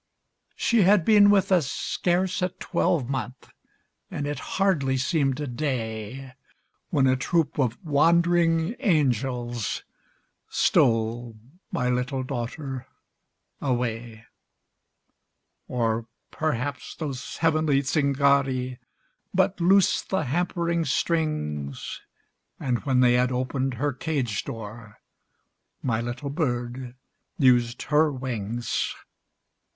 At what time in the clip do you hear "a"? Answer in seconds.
2.41-2.49, 5.39-5.45, 7.05-7.15